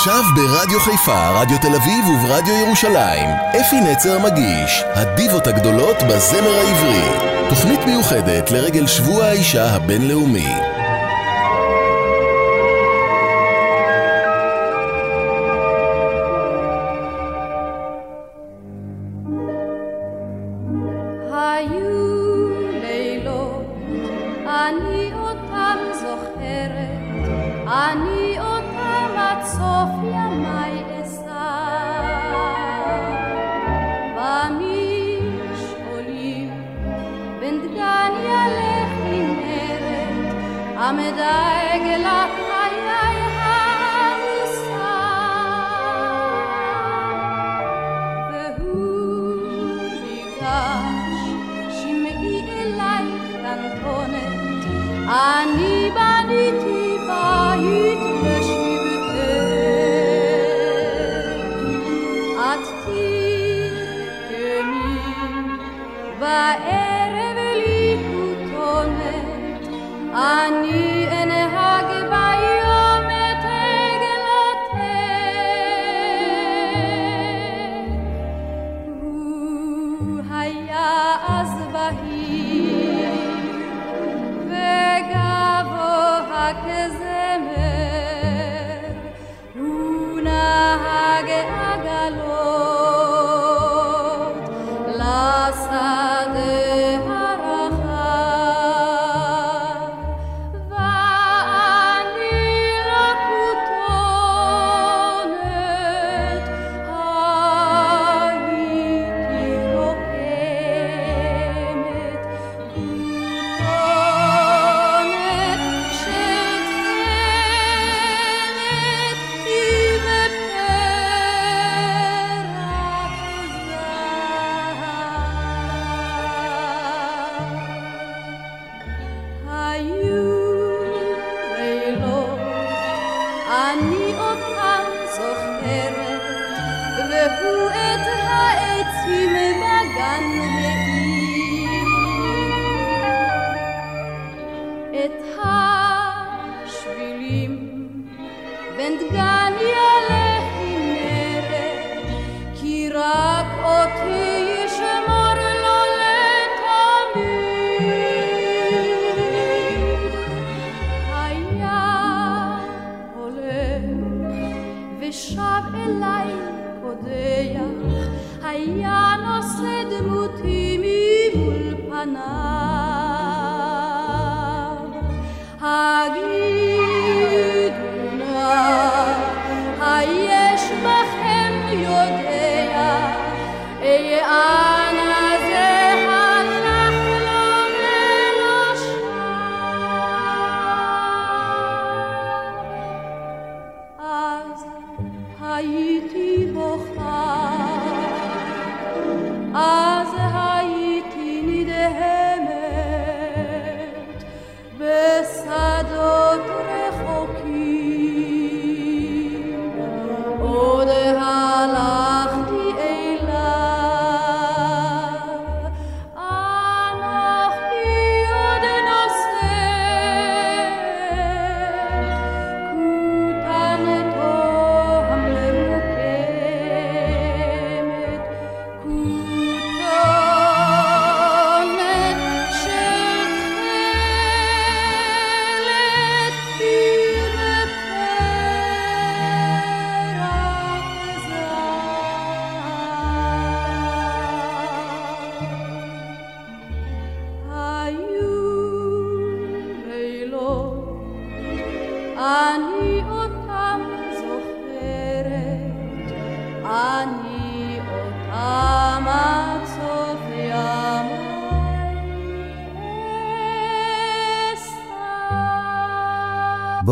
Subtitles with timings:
[0.00, 3.28] עכשיו ברדיו חיפה, רדיו תל אביב וברדיו ירושלים,
[3.60, 7.28] אפי נצר מגיש, הדיבות הגדולות בזמר העברי.
[7.48, 10.69] תוכנית מיוחדת לרגל שבוע האישה הבינלאומי.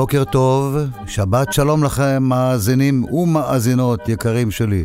[0.09, 0.77] בוקר טוב,
[1.07, 4.85] שבת שלום לכם, מאזינים ומאזינות יקרים שלי.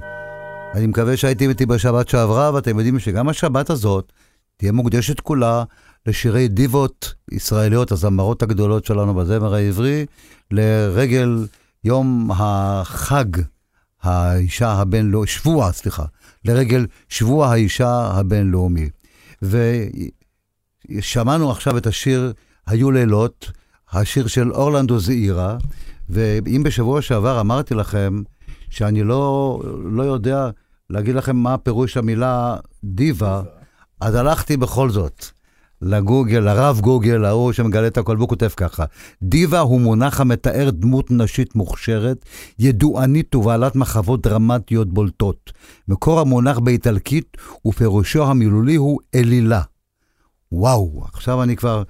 [0.73, 4.11] אני מקווה שהייתם איתי בשבת שעברה, ואתם יודעים שגם השבת הזאת
[4.57, 5.63] תהיה מוקדשת כולה
[6.05, 10.05] לשירי דיבות ישראליות, הזמרות הגדולות שלנו בזמר העברי,
[10.51, 11.47] לרגל
[11.83, 13.25] יום החג,
[14.01, 16.05] האישה הבינלאומי, שבוע, סליחה,
[16.45, 18.89] לרגל שבוע האישה הבינלאומי.
[20.91, 22.33] ושמענו עכשיו את השיר
[22.67, 23.51] "היו לילות",
[23.93, 25.57] השיר של אורלנדו זעירה,
[26.09, 28.21] ואם בשבוע שעבר אמרתי לכם
[28.69, 30.49] שאני לא, לא יודע
[30.89, 33.41] להגיד לכם מה פירוש המילה דיבה,
[34.01, 35.25] אז הלכתי בכל זאת.
[35.81, 38.85] לגוגל, לרב גוגל, ההוא שמגלה את הכל, והוא כותב ככה:
[39.23, 42.25] דיבה הוא מונח המתאר דמות נשית מוכשרת,
[42.59, 45.51] ידוענית ובעלת מחוות דרמטיות בולטות.
[45.87, 47.37] מקור המונח באיטלקית
[47.67, 49.61] ופירושו המילולי הוא אלילה.
[50.51, 51.83] וואו, עכשיו אני כבר,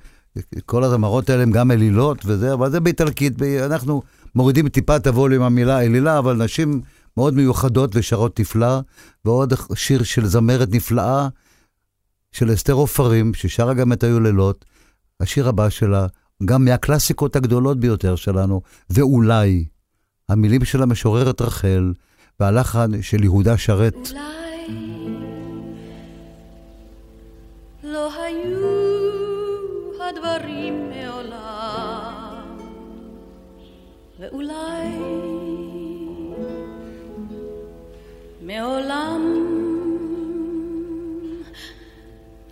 [0.66, 3.34] כל הזמרות האלה הן גם אלילות וזה, אבל זה באיטלקית,
[3.66, 4.02] אנחנו
[4.36, 6.82] מורידים טיפה את הווליום המילה אלילה, אבל נשים
[7.18, 8.80] מאוד מיוחדות ושרות נפלא,
[9.26, 11.28] ועוד שיר של זמרת נפלאה,
[12.32, 14.66] של אסתר עופרים, ששרה גם את היו לילות,
[15.20, 16.08] השיר הבא שלה,
[16.46, 19.66] גם מהקלאסיקות הגדולות ביותר שלנו, ואולי,
[20.30, 21.94] המילים של המשוררת רחל,
[22.40, 23.96] והלחן של יהודה שרת.
[23.96, 24.24] אולי
[27.84, 28.63] לא היו
[34.34, 35.00] ואולי
[38.42, 39.22] מעולם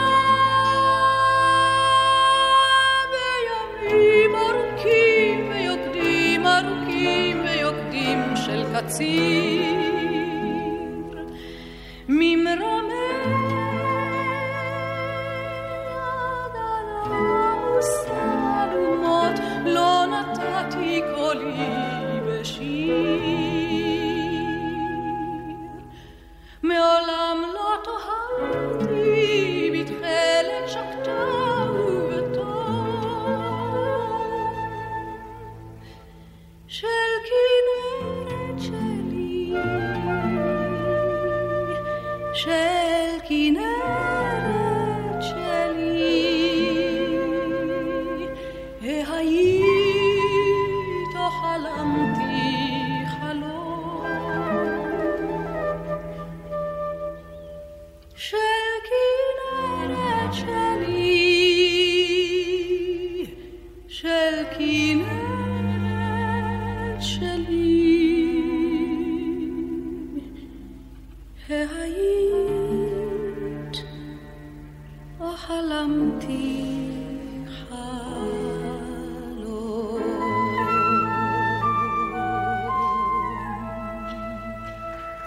[3.11, 9.52] בימים ארוכים ויוקדים ארוכים ויוקדים של קציר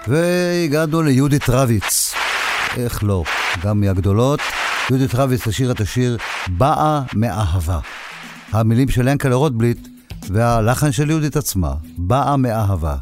[0.07, 2.13] והגענו ליהודית רביץ.
[2.77, 3.23] איך לא,
[3.63, 4.39] גם מהגדולות.
[4.89, 7.79] יהודית רביץ תשאיר את השיר "באה מאהבה".
[8.51, 9.87] המילים של ינקלה רוטבליט
[10.29, 12.95] והלחן של יהודית עצמה, "באה מאהבה".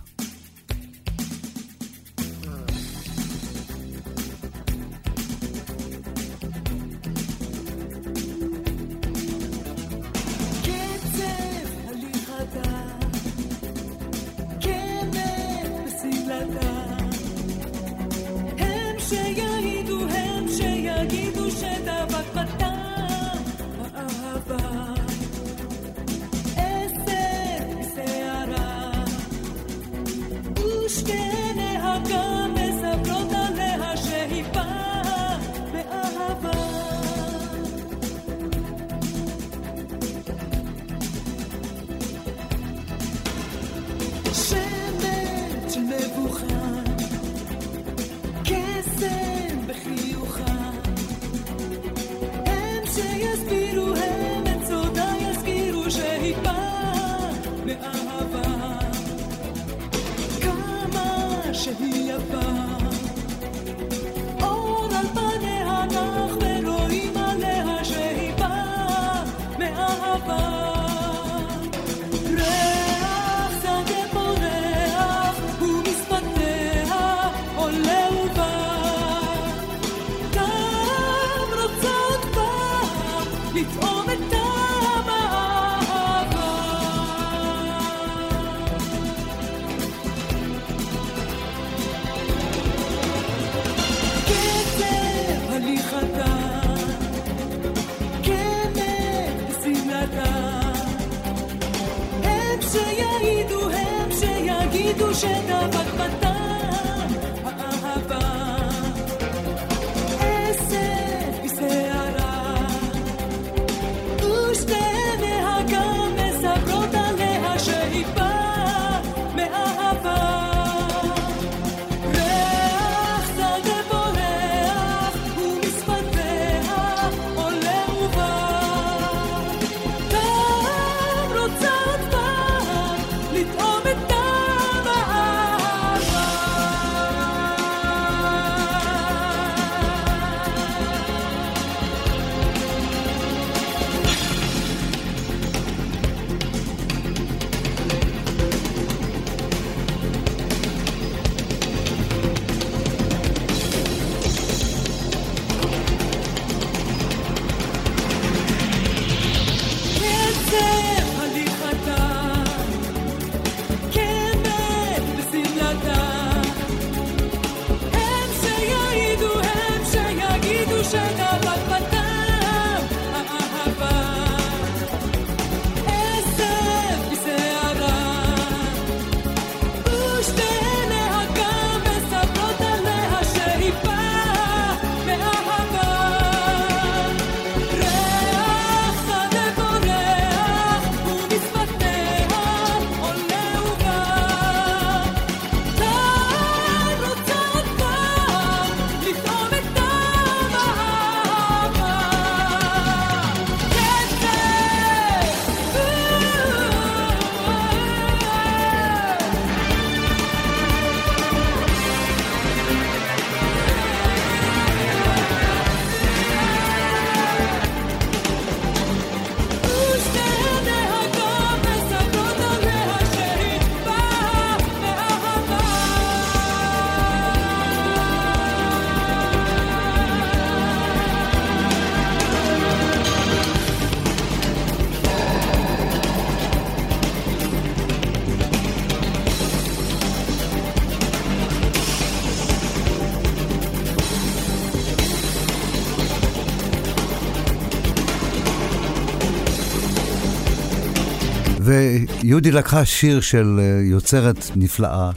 [252.24, 255.12] ויהודי לקחה שיר של אה, יוצרת נפלאה,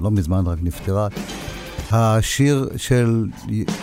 [0.00, 1.08] לא מזמן רק נפטרה,
[1.90, 3.26] השיר של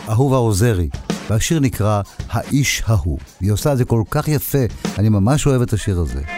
[0.09, 0.89] אהובה עוזרי,
[1.29, 3.19] והשיר נקרא האיש ההוא.
[3.41, 4.65] היא עושה את זה כל כך יפה,
[4.97, 6.36] אני ממש אוהב את השיר הזה.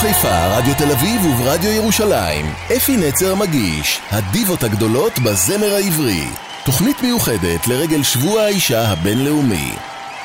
[0.00, 6.24] חיפה, רדיו תל אביב וברדיו ירושלים, אפי נצר מגיש, הדיבות הגדולות בזמר העברי.
[6.64, 9.72] תוכנית מיוחדת לרגל שבוע האישה הבינלאומי.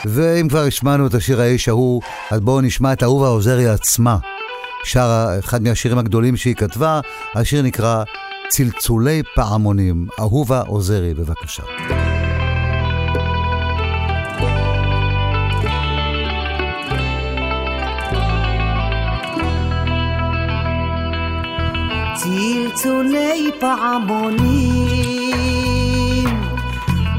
[0.06, 4.18] ואם כבר השמענו את השיר האיש ההוא, אז בואו נשמע את אהובה עוזרי עצמה.
[4.84, 7.00] שרה אחד מהשירים הגדולים שהיא כתבה,
[7.36, 8.04] השיר נקרא
[8.50, 10.08] צלצולי פעמונים.
[10.20, 11.64] אהובה עוזרי, בבקשה.
[23.60, 25.34] פעמונים.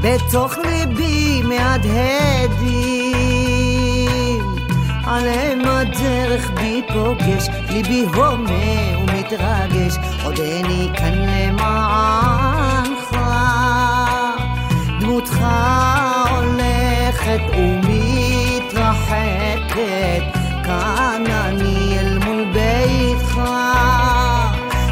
[0.01, 3.05] בתוך ליבי מהדהדים.
[5.05, 9.97] עליהם הדרך בי פוגש ליבי הומה ומתרגש.
[10.23, 13.17] עודני כאן למענך.
[14.99, 15.45] דמותך
[16.29, 19.15] הולכת ומתרחקת.
[20.63, 23.41] כאן אני אל מול ביתך.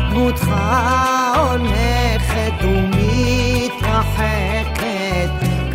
[0.10, 0.52] דמותך
[1.54, 3.74] הולכת ומתרחקת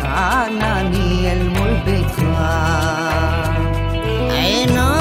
[0.01, 2.21] כאן אני אל מול ביתך.
[4.31, 4.98] עיניי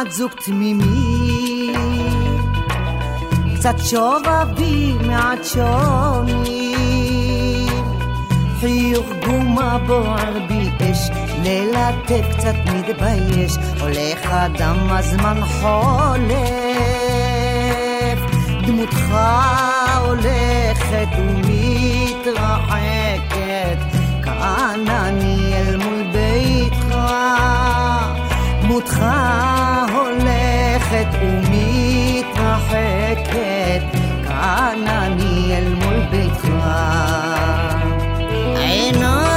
[0.00, 1.72] יחד זוג תמימי,
[3.56, 6.46] קצת שובבי מעט שונים,
[8.60, 11.10] חיוך גומה בוער בי אש,
[11.44, 16.40] ללטף קצת מתבייש, הולך אדם הזמן חולף,
[18.66, 19.16] דמותך
[20.06, 22.40] הולכת ומתרחקת,
[24.24, 26.96] כאן אני אל מול ביתך.
[28.70, 29.04] דמותך
[30.90, 32.72] הולכת ומתרחקת,
[34.28, 36.48] כאן אני אל מול ביתך.
[38.58, 39.29] עיניי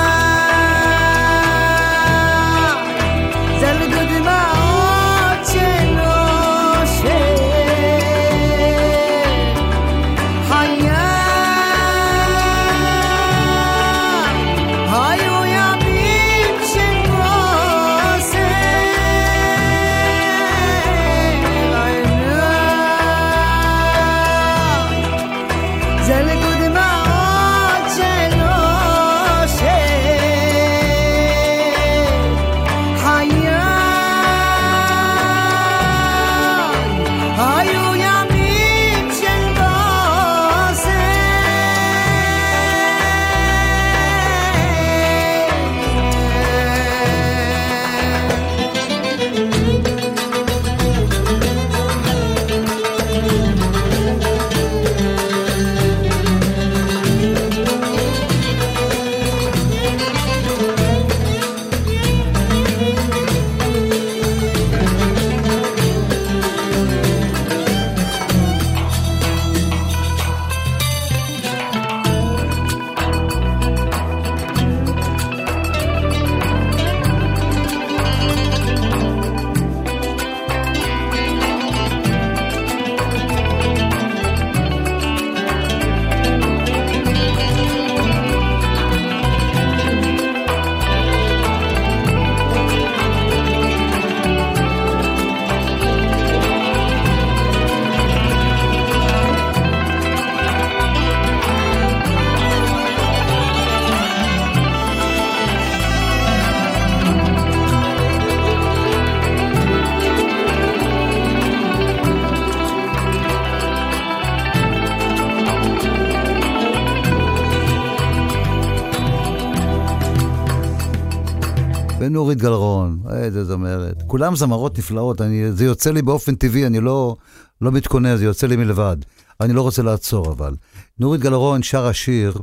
[124.14, 127.16] כולם זמרות נפלאות, אני, זה יוצא לי באופן טבעי, אני לא,
[127.62, 128.98] לא מתכונן, זה יוצא לי מלבד.
[129.42, 130.56] אני לא רוצה לעצור אבל.
[131.00, 132.38] נורית גלרון שרה שיר,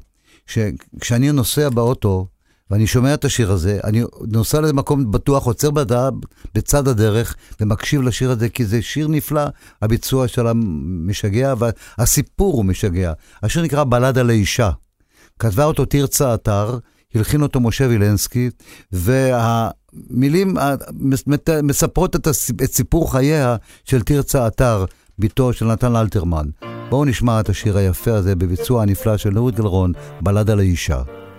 [0.47, 2.27] שכשאני נוסע באוטו,
[2.71, 6.09] ואני שומע את השיר הזה, אני נוסע למקום בטוח, עוצר בדעה,
[6.55, 9.45] בצד הדרך, ומקשיב לשיר הזה, כי זה שיר נפלא,
[9.83, 10.53] הביצוע שלה
[11.07, 13.13] משגע, והסיפור הוא משגע.
[13.43, 14.71] השיר נקרא בלדה לאישה.
[15.39, 16.79] כתבה אותו תרצה אתר,
[17.15, 18.51] הלחין אותו משה וילנסקי,
[18.93, 20.55] והמילים
[21.63, 22.29] מספרות את,
[22.65, 24.85] סיפור חייה של תרצה אתר,
[25.19, 26.47] בתו של נתן אלתרמן.
[26.89, 31.03] בואו נשמע את השיר היפה הזה בביצוע הנפלא של נורית גלרון, בלדה לאישה.
[31.03, 31.30] אפילו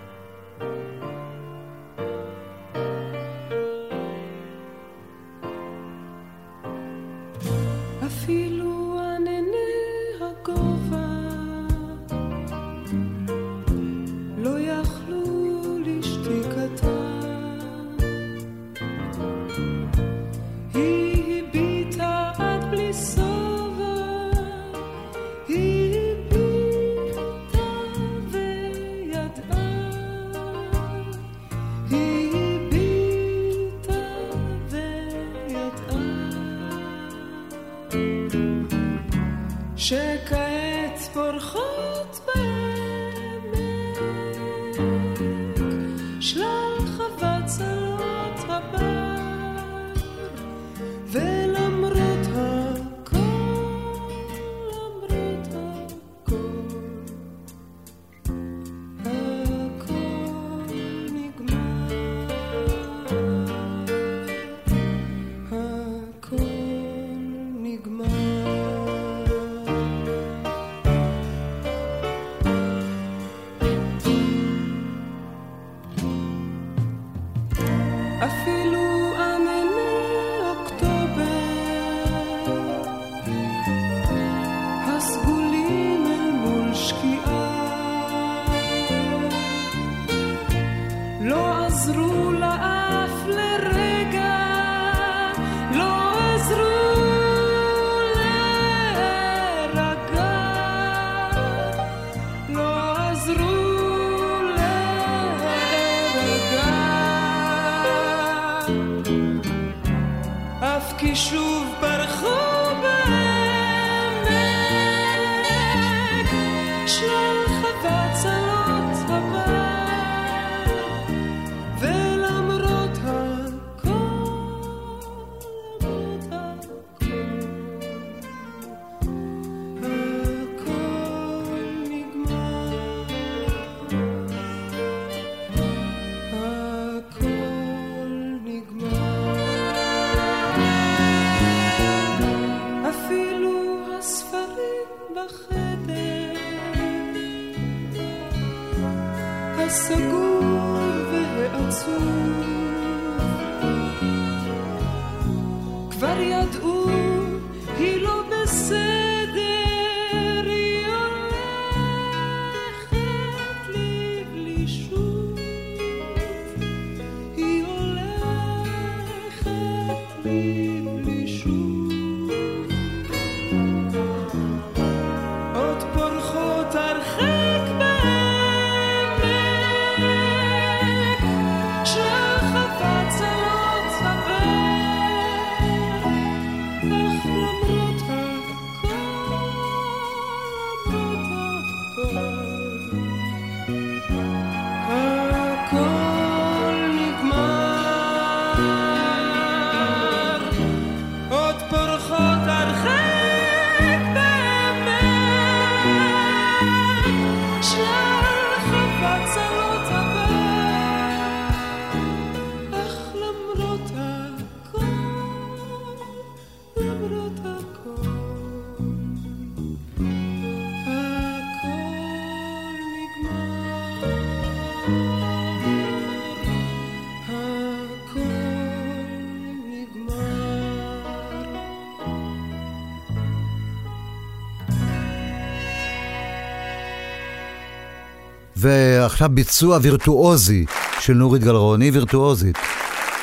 [239.22, 240.64] ועכשיו ביצוע וירטואוזי
[241.00, 242.58] של נורית גלרון, היא וירטואוזית.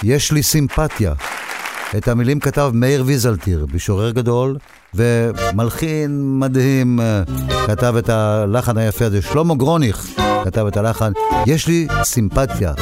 [0.03, 1.13] יש לי סימפתיה.
[1.97, 4.57] את המילים כתב מאיר ויזלטיר, משורר גדול
[4.93, 6.99] ומלחין מדהים.
[6.99, 7.23] אה,
[7.67, 10.07] כתב את הלחן היפה הזה, שלמה גרוניך
[10.43, 11.11] כתב את הלחן,
[11.47, 12.73] יש לי סימפתיה.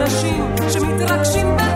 [0.00, 1.69] אנשים שמתרגשים ב...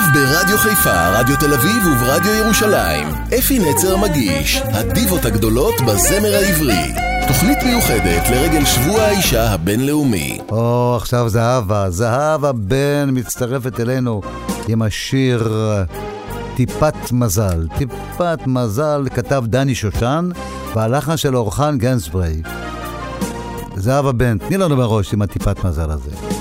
[0.00, 3.08] עכשיו ברדיו חיפה, רדיו תל אביב וברדיו ירושלים.
[3.38, 6.92] אפי נצר מגיש, הדיבות הגדולות בזמר העברי.
[7.28, 10.38] תוכנית מיוחדת לרגל שבוע האישה הבינלאומי.
[10.48, 11.90] או, oh, עכשיו זהבה.
[11.90, 14.20] זהבה בן מצטרפת אלינו
[14.68, 15.52] עם השיר
[16.56, 17.66] טיפת מזל.
[17.78, 20.28] טיפת מזל כתב דני שושן,
[20.74, 22.42] והלחן של אורחן גנסברי.
[23.76, 26.39] זהבה בן, תני לנו בראש עם הטיפת מזל הזה.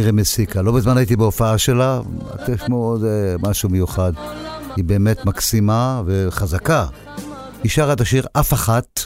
[0.00, 0.62] מירי מסיקה.
[0.62, 2.00] לא מזמן הייתי בהופעה שלה,
[2.46, 3.02] תשמעו עוד
[3.42, 4.12] משהו מיוחד.
[4.76, 6.86] היא באמת מקסימה וחזקה.
[7.62, 9.00] היא שרה את השיר אף אחת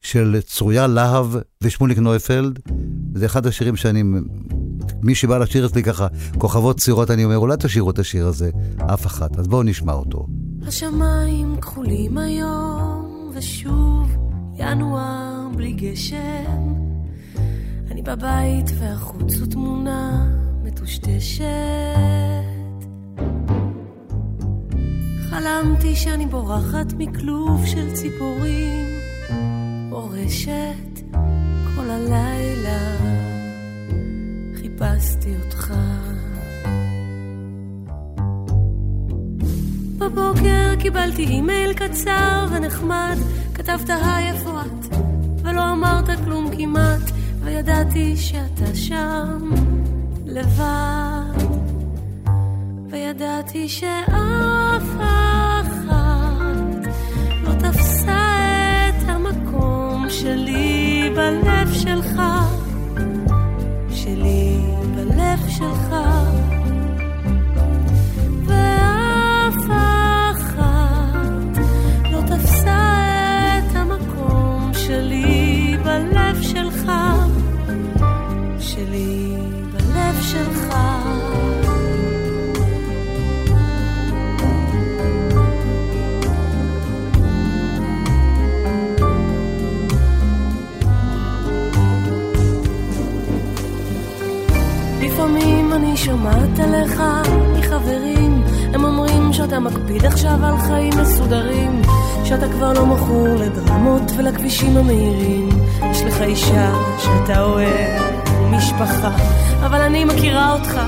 [0.00, 1.26] של צרויה להב
[1.62, 2.58] ושמוליק נויפלד.
[3.14, 4.02] זה אחד השירים שאני,
[5.02, 6.06] מי שבא לשיר אצלי ככה,
[6.38, 8.50] כוכבות צעירות, אני אומר, אולי תשאירו את השיר הזה,
[8.94, 9.38] אף אחת.
[9.38, 10.26] אז בואו נשמע אותו.
[10.66, 14.10] השמיים כחולים היום, ושוב
[14.58, 16.89] ינואר בלי גשם.
[18.00, 20.28] אני בבית והחוץ הוא תמונה
[20.62, 21.44] מטושטשת.
[25.30, 28.86] חלמתי שאני בורחת מכלוב של ציפורים,
[29.92, 31.00] אורשת
[31.76, 32.96] כל הלילה,
[34.54, 35.74] חיפשתי אותך.
[39.98, 43.16] בבוקר קיבלתי אימייל קצר ונחמד,
[43.54, 44.96] כתבת היי איפה את,
[45.42, 49.50] ולא אמרת כלום כמעט, וידעתי שאתה שם,
[50.26, 51.44] לבד,
[52.90, 56.86] וידעתי שאף אחת
[57.42, 58.48] לא תפסה
[58.88, 62.20] את המקום שלי בלב שלך,
[110.60, 110.80] אותך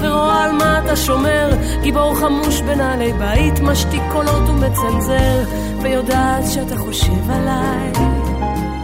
[0.00, 1.50] ורואה על מה אתה שומר,
[1.82, 5.42] גיבור חמוש בנעלי בית, משתיק קולות ומצנזר,
[5.82, 7.92] ויודעת שאתה חושב עליי,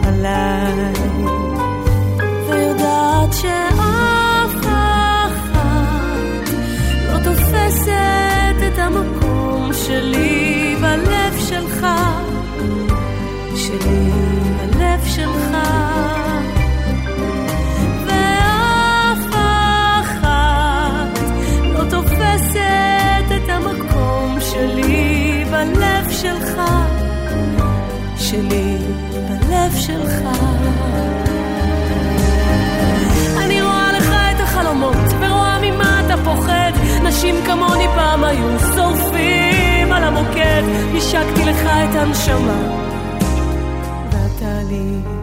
[0.07, 0.93] עליי.
[2.49, 6.49] ויודעת שאף אחת
[7.07, 11.87] לא תופסת את המקום שלי בלב שלך,
[13.55, 14.11] שלי
[14.71, 15.82] בלב שלך.
[28.33, 28.77] שלי
[29.13, 30.13] בלב שלך.
[33.37, 36.71] אני רואה לך את החלומות, ורואה ממה אתה פוחד.
[37.03, 40.63] נשים כמוני פעם היו שורפים על המוקד,
[40.97, 42.61] השקתי לך את הנשמה,
[44.11, 45.22] ואתה לי.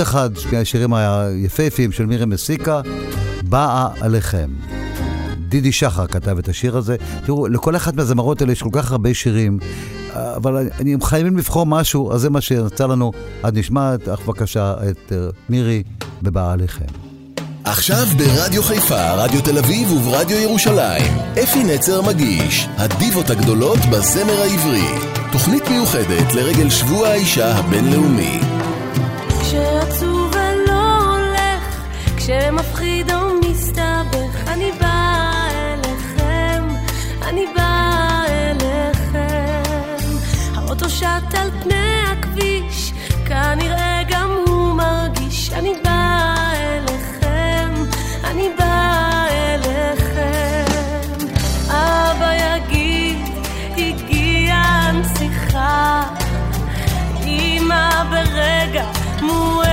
[0.00, 2.80] ועוד אחד מהשירים היפהפיים של מירי מסיקה,
[3.42, 4.50] באה עליכם.
[5.48, 6.96] דידי שחר כתב את השיר הזה.
[7.26, 9.58] תראו, לכל אחת מהזמרות האלה יש כל כך הרבה שירים.
[10.14, 13.12] אבל אני- הם חייבים לבחור משהו, אז זה מה שיצא לנו.
[13.42, 15.16] אז נשמע אך בבקשה את אה,
[15.48, 15.82] מירי
[16.22, 16.84] בבאה עליכם.
[17.64, 24.88] עכשיו ברדיו חיפה, רדיו תל אביב וברדיו ירושלים, אפי נצר מגיש, הדיבות הגדולות בזמר העברי.
[25.32, 28.40] תוכנית מיוחדת לרגל שבוע האישה הבינלאומי.
[32.30, 33.18] כשמפחיד או
[33.50, 36.68] מסתבך, אני באה אליכם,
[37.28, 40.02] אני באה אליכם.
[40.54, 42.92] האוטו שט על פני הכביש,
[43.26, 47.74] כנראה גם הוא מרגיש, אני באה אליכם,
[48.24, 51.26] אני באה אליכם.
[51.68, 53.18] אבא יגיד,
[53.76, 56.02] הגיעה הנסיכה.
[57.26, 58.84] אמא ברגע
[59.22, 59.69] מוארת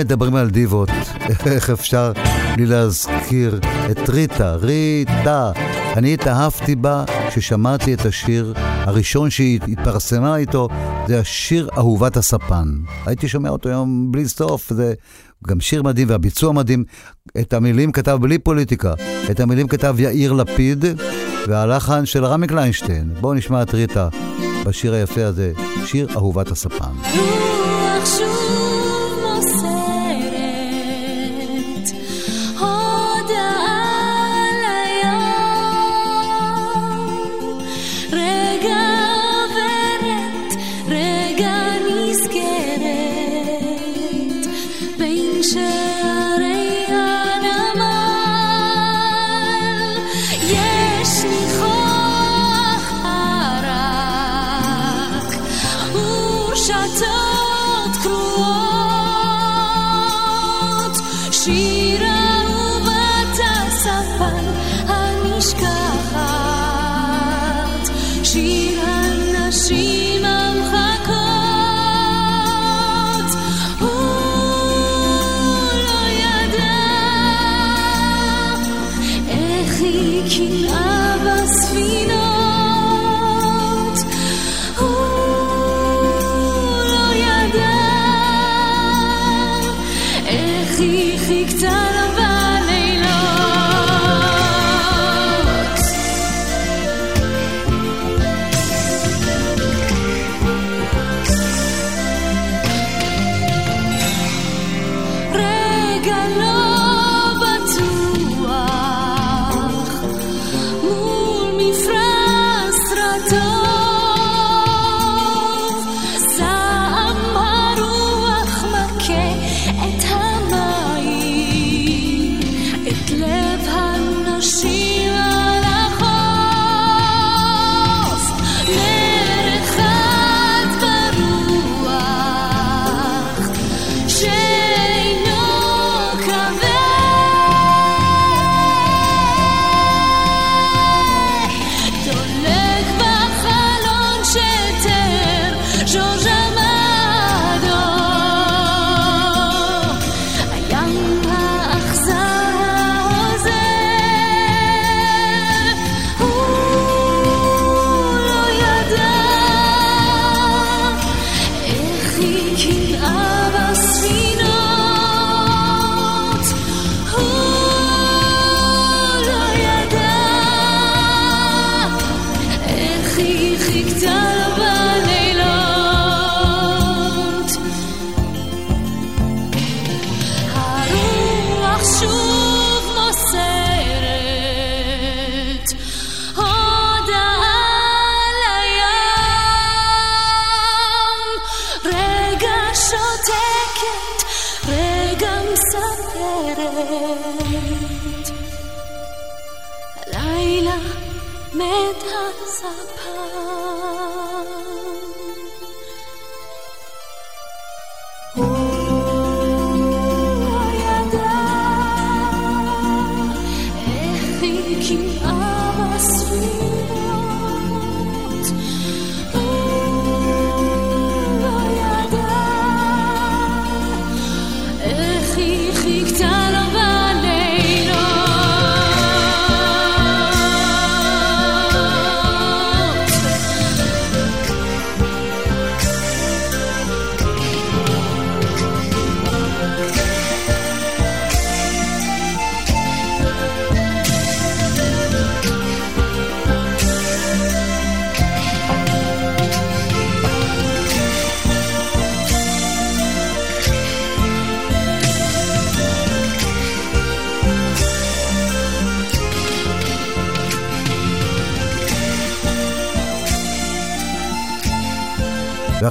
[0.00, 0.88] מדברים על דיבות,
[1.46, 2.12] איך אפשר
[2.56, 5.52] בלי להזכיר את ריטה, ריטה.
[5.96, 10.68] אני התאהבתי בה כששמעתי את השיר הראשון שהיא התפרסמה איתו,
[11.08, 12.68] זה השיר אהובת הספן.
[13.06, 14.94] הייתי שומע אותו היום בלי סוף, זה
[15.46, 16.84] גם שיר מדהים והביצוע מדהים.
[17.40, 18.94] את המילים כתב בלי פוליטיקה,
[19.30, 20.84] את המילים כתב יאיר לפיד,
[21.48, 23.14] והלחן של רמי קליינשטיין.
[23.20, 24.08] בואו נשמע את ריטה
[24.66, 25.52] בשיר היפה הזה,
[25.84, 27.49] שיר אהובת הספן.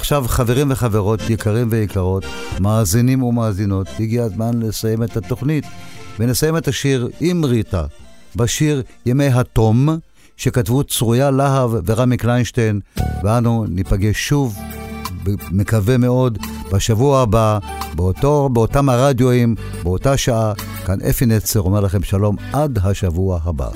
[0.10, 2.26] עכשיו, חברים וחברות, יקרים ויקרות,
[2.60, 5.66] מאזינים ומאזינות, הגיע הזמן לסיים את התוכנית
[6.20, 7.86] ונסיים את השיר עם ריטה,
[8.36, 9.90] בשיר ימי התום,
[10.38, 12.80] שכתבו צרויה להב ורמי קליינשטיין,
[13.24, 14.58] ואנו ניפגש שוב,
[15.52, 16.38] מקווה מאוד,
[16.72, 17.60] בשבוע הבא,
[17.96, 20.54] באותו, באותם הרדיואים, באותה שעה.
[20.86, 23.70] כאן אפי נצר אומר לכם שלום עד השבוע הבא.